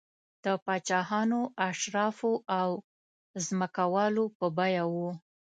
د 0.43 0.45
پاچاهانو، 0.65 1.41
اشرافو 1.69 2.33
او 2.59 2.69
ځمکوالو 3.45 4.25
په 4.37 4.45
بیه 4.57 4.83
و 4.93 4.95